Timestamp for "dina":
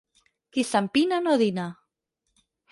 1.45-1.69